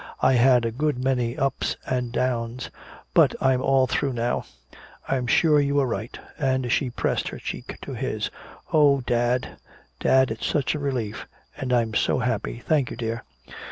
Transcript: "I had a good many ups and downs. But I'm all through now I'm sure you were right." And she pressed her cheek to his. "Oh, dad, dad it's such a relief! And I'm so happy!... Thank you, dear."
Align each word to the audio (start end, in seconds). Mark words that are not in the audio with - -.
"I 0.19 0.33
had 0.33 0.65
a 0.65 0.71
good 0.71 0.97
many 1.03 1.37
ups 1.37 1.77
and 1.85 2.11
downs. 2.11 2.71
But 3.13 3.35
I'm 3.39 3.61
all 3.61 3.85
through 3.85 4.13
now 4.13 4.45
I'm 5.07 5.27
sure 5.27 5.59
you 5.61 5.75
were 5.75 5.85
right." 5.85 6.17
And 6.39 6.71
she 6.71 6.89
pressed 6.89 7.27
her 7.27 7.37
cheek 7.37 7.77
to 7.83 7.93
his. 7.93 8.31
"Oh, 8.73 9.01
dad, 9.01 9.57
dad 9.99 10.31
it's 10.31 10.47
such 10.47 10.73
a 10.73 10.79
relief! 10.79 11.27
And 11.55 11.71
I'm 11.71 11.93
so 11.93 12.17
happy!... 12.17 12.63
Thank 12.65 12.89
you, 12.89 12.97
dear." 12.97 13.21